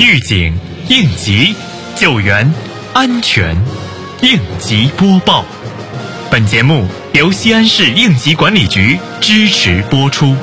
[0.00, 0.56] 预警、
[0.88, 1.52] 应急、
[1.96, 2.48] 救援、
[2.94, 3.56] 安全，
[4.22, 5.44] 应急播报。
[6.30, 10.36] 本节目由西安市应急管理局支持播出。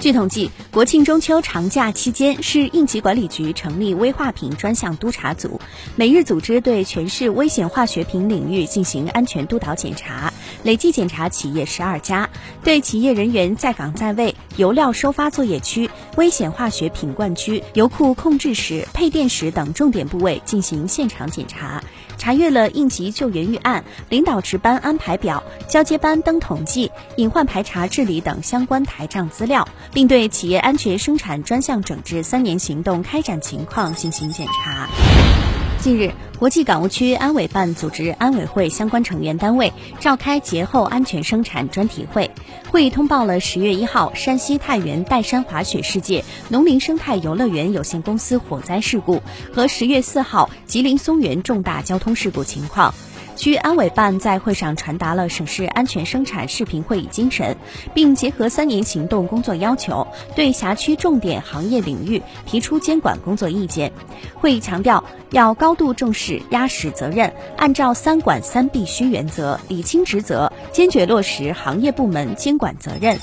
[0.00, 5.60] 据统计，国庆中秋长假期间，市应急管理局成立危化品专项督查组，
[5.94, 12.30] 每日组织对全市危险化学品领域进行安全督导检查，累计检查企业十二家，
[12.62, 21.82] 对企业人员在岗在位、油料收发作业区、危险化学品灌区、油库控制室、配电室等重点部位进行现场检查。
[22.18, 35.41] 查阅了应急救援预案、领导值班安排表、交接班登统计、隐患排查治理等相关台账资料，并对企业安全生产专项整治三年行动开展情况进行检查。
[35.82, 42.30] 近日，国际港务区安委办组织安委会相关成员单位召开节后安全生产专题会，
[42.70, 49.20] 会议通报了十月一号山西太原岱山滑雪世界农林生态游乐园有限公司火灾事故
[49.52, 52.94] 和十月四号吉林松原重大交通事故情况。
[53.36, 57.56] 区安委办在会上传达了省市安全生产视频会议精神，
[57.94, 63.92] 并结合三年行动工作要求，对辖区重点行业领域提出监管工作意见。
[64.34, 73.18] 会议强调，要高度重视压实责任，按照“三管三必须”原则理清职责，坚决落实行业部门监管责任。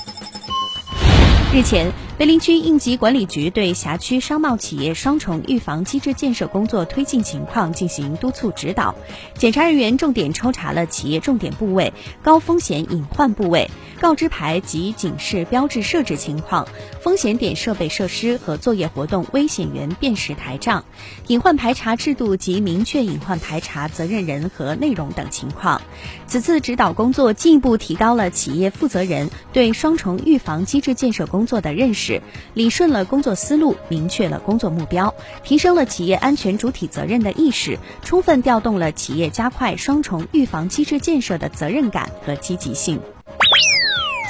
[1.52, 8.94] 日前，碑林区应急管理局对辖区商贸企业双重预防机制建设工作推进情况进行督促指导。
[9.34, 13.68] 检查人员重点抽查了企业重点部位、高风险隐患部位、
[14.00, 16.68] 告知牌及警示标志设置情况、
[17.02, 20.84] 风险点设备设施和作业活动危险源辨识台账、
[21.26, 25.82] 隐患排查制度及明确隐患排查责任人和内容等情况。
[26.28, 32.20] 此次指导工作进一步提高了企业负责人对双重预防机制建设工工作的认识，
[32.52, 43.00] 理顺了工作思路，明确了工作目标，提升了企业安全主体责任的意识，充分调动了企业加快双重预防机制建设的责任感和积极性。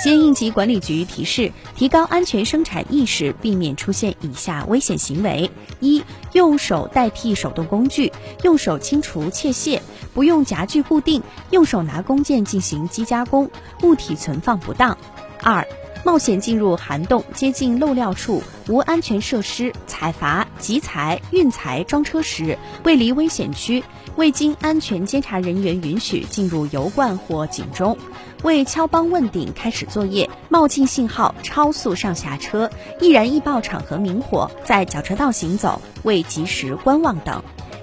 [0.00, 5.50] 西安应急管理局提示：提高安全生产意识，避免出现以下危险行为：
[5.80, 8.12] 一、用手代替手动工具，
[8.44, 9.82] 用手清除切屑，
[10.14, 11.20] 不用夹具固定，
[11.50, 13.50] 用手拿工件进行机加工，
[13.82, 14.96] 物体存放不当；
[15.42, 15.66] 二、
[16.02, 23.84] 冒险进入涵洞，接近漏料处、无安全设施、采伐、集材、运材、装车时，未离危险区，
[24.16, 27.96] 未经安全监察人员允许进入油罐或井中，
[28.42, 37.42] 未敲帮问鼎开始作业，冒进信号超速上下车，易燃易爆场合明火，在脚车道行走，未及时观望等。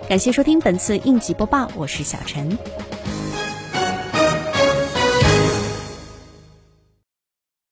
[0.10, 2.58] 感谢收听本次应急播报，我是小陈。